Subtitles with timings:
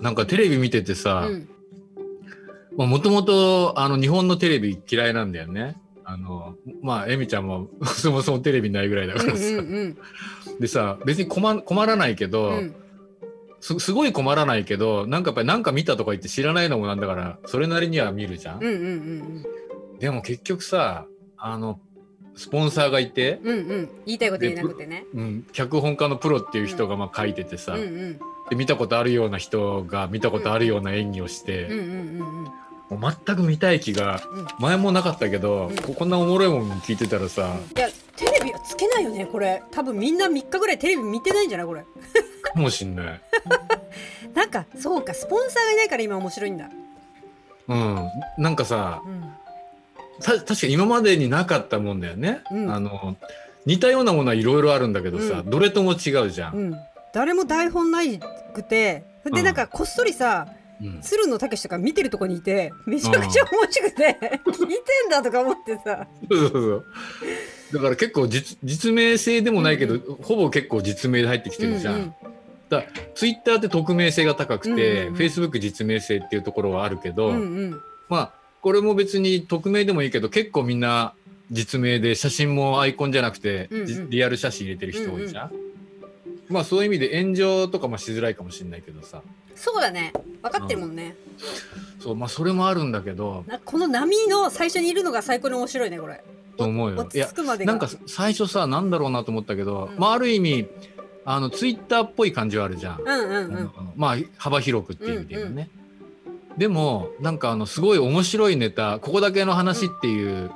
[0.00, 1.28] なんかテレビ見ててさ、
[2.76, 2.90] うん。
[2.90, 5.76] もともとあの日本のテレビ嫌いなんだよね。
[6.04, 9.96] あのまあエミちゃんも そもそもテレビないぐらいだうんからさ、うん。
[10.58, 12.56] でさ別に困困らないけど、うん。
[12.58, 12.74] うん
[13.60, 18.58] すすごい困らないけどなんかやっぱりなんか見たとか言って知らないのもなんだからそれなりには見るじゃん。
[18.60, 18.76] うんうんう
[19.96, 19.98] ん。
[19.98, 21.06] でも結局さ
[21.36, 21.80] あの
[22.38, 23.88] スポンサーがいて、うんうん。
[24.06, 25.04] 言いたいこと言えなくてね。
[25.12, 28.18] うん、脚本家のプロっていう人がまあ書いててさ、うんうん。
[28.48, 34.46] で見たことあるような人が見たことあるような演技をして、全く見たい気がうん。
[34.60, 35.76] 前もなかったけど、うん。
[35.76, 39.60] ここんなおもろいもん聞いてたらさ、いやテレビはつけないよねこれ。
[39.72, 41.82] 多分みんな3日ぐらいテレビ見てないんじゃないこれ。
[41.82, 41.88] か
[42.54, 43.20] もしんない。
[44.32, 46.70] なんかそうかスポンサーがいないから今面白いんだ。
[47.66, 48.08] うん、
[48.38, 49.22] なんかさうん。
[49.22, 49.47] た
[50.22, 52.42] 確か今までになかったもんだよね。
[52.50, 52.72] うん。
[52.72, 53.16] あの
[53.66, 55.50] 似たようなものはいろいろあるんだけどさ、うん。
[55.50, 56.54] どれとも違うじゃん。
[56.54, 56.74] うん。
[57.12, 59.44] 誰も台本ないくてでうん。
[59.44, 60.48] なんかこっそりさ
[60.80, 61.00] うん。
[61.00, 64.74] 鶴野武とか見てるとこにいてめちゃくちゃ面白くて聞いて
[65.06, 66.06] んだとか思ってさ。
[66.30, 66.84] そうそうそう。
[67.72, 71.94] だから結構実実名性でもないけど、ほぼ結構実名で入ってきてるじゃん。
[71.94, 72.14] うんうん
[72.68, 75.14] だツイッターって匿名性が高くて、うんうんうん。
[75.14, 77.80] フェイスブック実名性っていうところはあるけど、うんうん。
[78.08, 81.14] まあこれも別に匿名でもいいけど結構みんな
[81.50, 83.86] 実名で写真もアイコンじゃなくて、うんうん。
[83.86, 85.52] じリアル写真入れてる人多いじゃん？
[86.48, 89.22] まあそういう意味で炎上とかもしづらいかもしれないけどさ。
[89.54, 90.12] そうだね。
[90.42, 91.16] 分かってるもんね。
[92.00, 93.44] そうまあそれもあるんだけど。
[93.46, 96.22] なこの波の最初にいるのが最高に面白いねこれ。
[96.56, 97.00] と思うよ。
[97.00, 97.72] 落ち着くまでが。
[97.72, 99.98] なんか最初さなんだろうなと思ったけど、うん。
[99.98, 100.68] まあある意味
[101.24, 103.00] あのツイッターっぽい感じはあるじゃん。
[103.00, 105.68] うんうんうあんのまあ幅広くっていう意味で言うね、
[106.58, 110.50] でもなんかあのすごい面白いネタここだけの話っていう、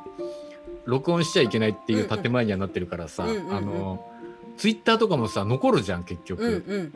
[0.85, 3.57] 録音しちゃいけないっていう建前にはなってるからさ、うんうんうん。
[3.57, 4.05] あの
[4.57, 6.93] ツイッターとかもさ残るじゃん結局、うんうん。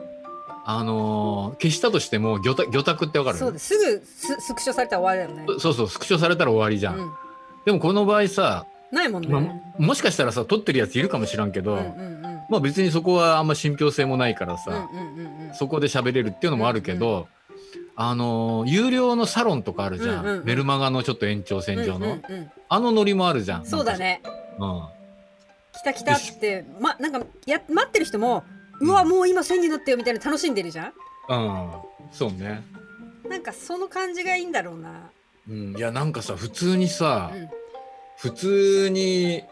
[0.65, 3.37] あの消したとしても魚拓ってわかる？
[3.37, 3.67] そうです。
[3.67, 5.59] すぐススクショされたら終わりだよね。
[5.59, 7.11] そうそうスクショされたら終わりじゃん、うん。
[7.65, 12.39] でもこの場合さ、ないもんね、まあもしかしたらさ撮ってるやついるかもしらんけど、うんうんうん。
[12.49, 15.53] まあ別にそこはあんま信憑性もないからさ、うんうんうんうん。
[15.53, 17.29] そこで喋れるっていうのもあるけど、
[17.99, 20.45] あのー有料のサロンとかあるじゃん、うんうんうん。
[20.45, 22.51] メルマガのちょっと延長線上の、うんうんうん。
[22.69, 23.65] あのノリもあるじゃん。
[23.65, 24.21] そうだ、ね。
[24.59, 24.79] なん。
[24.81, 24.91] か
[25.73, 26.63] 来た来たって。
[26.79, 28.43] まなんかや待ってる人も
[28.79, 30.93] うわもう今1000になったよみたいな楽しんでるじゃん
[31.29, 31.71] うん、うん、
[32.11, 32.63] そうね、
[33.27, 35.09] なんかその感じがいいんだろうな。
[35.49, 37.49] うん、いやなんかさ普通にさ、うん。
[38.17, 39.43] 普通に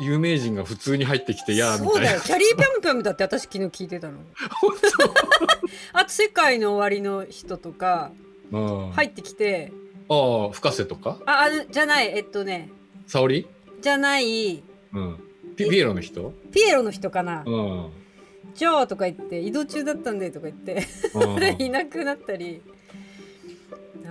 [0.00, 1.92] 有名人が普通に入ってきてやーみたいな。
[1.92, 2.20] そうだよ。
[2.20, 4.18] キャリーぴょんぴょんだって私昨日聞いてたの。
[5.92, 8.12] あと世界の終わりの人とか
[8.52, 9.72] うん、入ってきて。
[10.08, 11.18] ああ深瀬とか？
[11.26, 12.08] ああのじゃない。
[12.08, 12.70] えっとね。
[13.06, 13.48] 沙織？
[13.80, 14.62] じゃない。
[14.92, 15.18] うん。
[15.56, 16.32] ピピエロの人？
[16.52, 17.42] ピエロの人かな。
[17.46, 17.90] うん
[18.54, 20.86] 「ジョー」とか言って移動中だったんでとか言って。
[21.14, 22.60] うん いなくなったり。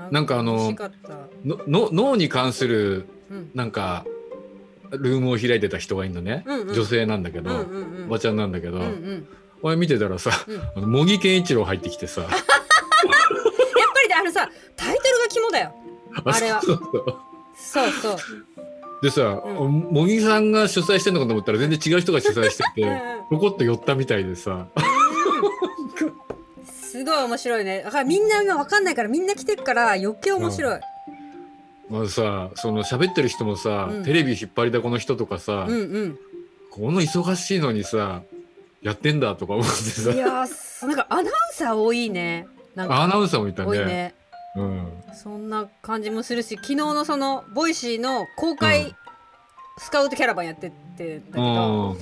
[0.09, 0.73] なんかあの
[1.45, 3.51] のの脳に関するうん。
[3.53, 4.05] なんか
[4.91, 6.73] ルームを開いてた人がいるのね、うんうん。
[6.73, 8.05] 女性なんだけど、うんうんうん。
[8.05, 9.27] おばちゃんなんだけど、うんうん。
[9.61, 10.31] 俺見てたらさ、
[10.75, 10.91] うん。
[10.91, 12.27] 茂木健一郎入ってきてさ。
[12.31, 15.73] ぱりねあのさタイトルが肝だよ。
[16.25, 16.61] あれは。
[16.61, 16.79] そう。
[17.55, 18.17] そうそう。
[19.01, 19.87] でさ、うん。
[19.91, 22.99] 茂木さんが主催してんのかと思ったら全然違う人が主催しててうんうん。
[23.29, 24.67] ポコッと寄ったみたいでさ。
[26.65, 27.83] すごい面白いね。
[27.83, 30.79] だからみんな今わかんないからみんな来てるから余計面白い、
[31.91, 34.03] まあさその喋ってる人もさ、うん。
[34.03, 36.19] テレビ引っ張りだこの人とかさ、うんうん。
[36.71, 38.23] この忙しいのにさ
[38.81, 40.11] やってんだとか思ってさ。
[40.11, 42.47] いやなんかアナウンサー多いね。
[42.77, 43.69] アナウンサーもいたね。
[43.69, 44.15] 多いね。
[44.55, 48.95] うん、そんな感じもするし昨日のその Voicy の公開、うん。
[49.77, 51.97] スカウトキャラバンやってってんだけど、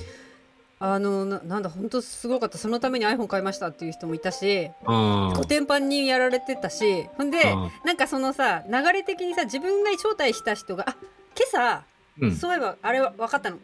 [0.82, 2.56] あのななんだ本当すごかった。
[2.56, 5.32] そのために iPhone 買いましたっていう人もいたしうん。
[5.36, 7.06] コテンパンにやられてたし。
[7.18, 7.70] ほんで、うん。
[7.84, 10.96] なんかそのさ流れ的にさ自分が招待した人があ
[11.36, 11.84] 今朝、
[12.20, 12.34] うん。
[12.34, 13.58] そういえばあれは分かったの。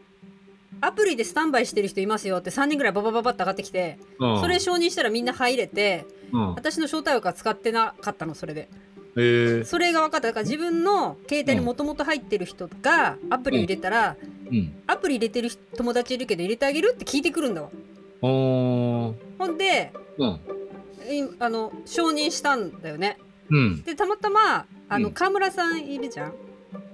[0.82, 4.40] アプリでスタンバイしてる人いますよって3人ぐらいババババって上がってきて、うん。
[4.40, 6.54] それ承認したらみんな入れてうん。
[6.54, 8.68] 私の招待枠は使ってなかったのそれで
[9.16, 9.64] えー。
[9.64, 10.28] それが分かった。
[10.28, 14.16] だから自分の携帯にもともと入ってる人がアプリ入れたら、
[14.50, 14.74] うん。
[14.86, 17.70] アプリ入れてる人友達いるけど入れてあげるって聞いてくるんだわ。
[18.20, 19.14] ほ
[19.46, 20.28] んでうん。
[21.08, 23.18] いあの承認したんだよね。
[23.50, 23.82] うん。
[23.82, 25.14] でたまたまあの、うん。
[25.14, 26.34] 川村さんいるじゃん。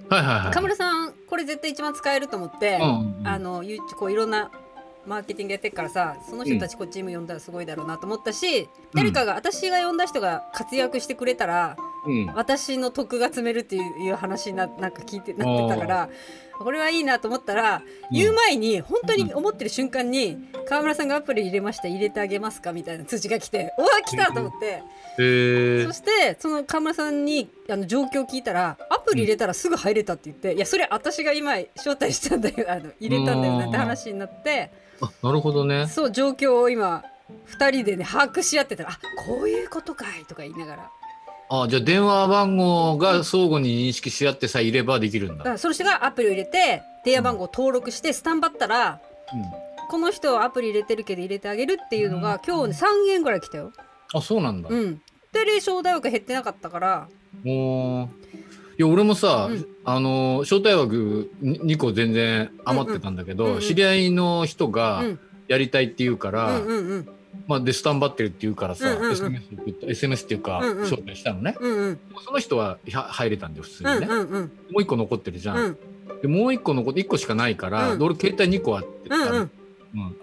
[0.09, 0.53] はいはいはい。
[0.53, 4.51] 川村さんこれ絶対一番使えると思って、うんうんあのゆこういろんな
[5.05, 12.25] マーケティングやってるからさその人たちこっちにも呼んだらすごいだろうなと思ったし、誰かが私が呼んだ人が活躍してくれたらうん。
[12.35, 16.09] 私の得が積めるっていう話にななんか聞いてなってたから
[16.59, 24.81] これはいいなと思ったら、言う前に本当に思ってる瞬間に川村さんがアプリ入れました入れてあげますかみたいな通知が来てうわ来たと思って、へ
[25.19, 34.71] えそしてその川村さんにあの状況を聞いたらアプリ入れたらすぐ入れたって言って、いやそれ私が今 招待したんだよあの入れたんだよなんて話になって
[35.01, 35.87] あなるほどね。
[35.87, 37.03] そう状況を今
[37.57, 40.91] 2人でね把握し合ってたらあこういうことかいとか言いながら
[41.61, 48.99] あじゃあ電話番号が相互に認識し合ってさえいればできるんだ、だからその人がアプリを入れて電話番号を登録してスタンバったら、
[49.89, 53.71] この人アプリ入れてるけど入れてあげるっていうのが、今日ね3件ぐらい来たよ。
[54.15, 54.95] あそうなんだ、うん。
[55.31, 57.07] で招待枠減ってなかったから。
[57.43, 58.07] もう
[58.77, 59.67] いや俺もさ、うん。
[59.85, 63.61] あの招待枠2個全然余ってたんだけど、うんうん。
[63.61, 65.19] 知り合いの人がうん。
[65.49, 67.09] やりたいって言うから、うんうんうん
[67.47, 69.11] まあ、でスタンバってるって言うからさ、うんうんうん。
[69.11, 70.83] SMS, 送った SMS っていうか、うんうん。
[70.83, 71.57] 招待したのね。
[71.59, 71.99] うんうん。
[72.25, 75.77] その人はは入れたんで普通うんにね、うんうんもう一個残ってるじゃん、うん。
[76.21, 77.99] でもう一個残って1個しかないから、うん。
[77.99, 79.51] で俺携帯2個あって、うんうん。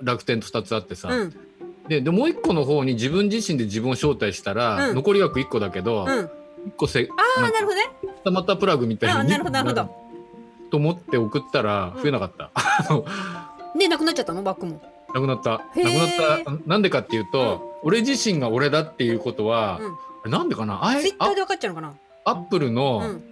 [0.03, 1.35] 楽天と2つあってさ、うん。
[1.89, 4.95] ででもう1個の方に自分自身で自分を招待したら、うん。
[4.97, 6.09] 残り枠1個だけど、うん。
[6.09, 6.31] 1
[6.77, 7.09] 個せ
[7.39, 7.83] ああなるほどね。
[8.23, 9.91] たまたプラグみたいになるほどなるほど。
[10.71, 12.53] と思って送ったら増えなかった、
[13.77, 14.43] でなくなっちゃったの？
[14.43, 14.81] バッグも。
[15.15, 15.51] なくなった。
[15.51, 16.53] なくなった。
[16.67, 19.81] なんでかっていうと、俺自身が俺だっていうことは、
[20.25, 20.85] なんでかな？
[20.85, 21.95] あツイッターで分かっちゃうのかな？
[22.25, 23.23] アップルの、うん。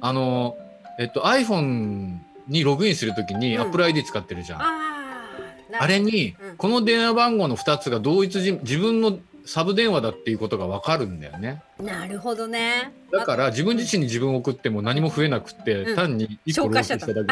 [0.00, 0.56] あの
[0.98, 3.62] えっと iPhone にログインするときにうん。
[3.62, 6.56] Apple ID 使ってるじゃん、あれに、うん。
[6.56, 11.62] この電話番号の2つが同一人自分のサブ電話だっていうことが分かるんだよね。
[11.78, 12.92] なるほどね。
[13.12, 15.96] だから自分自身に自分を送っても何も増えなくて、うん。
[15.96, 17.22] 単に1個ローしただけで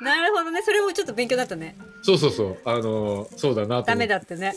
[0.00, 0.62] なるほどね。
[0.62, 1.76] それもちょっと勉強だったね。
[2.02, 2.58] そうそうそう。
[2.64, 4.54] あのそうだなとダメだってね。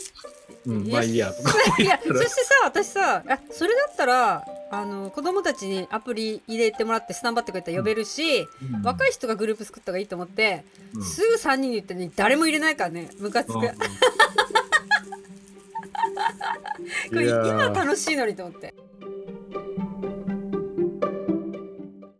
[0.66, 1.52] うん、まあいいやとか。
[1.82, 8.48] いや そしてさ私さあそれだったらあの子供たちにアプリ入れてもらってスタンバってくれたら呼べるし、
[8.82, 10.64] 若い人がグループ作った方がいいと思って、
[10.94, 11.04] うん。
[11.04, 13.60] すぐ3人に言ってね誰も入れないからねムカつく、うん。
[13.62, 13.68] こ
[17.12, 17.48] れいやー。
[17.48, 18.74] 今楽しいのにと思って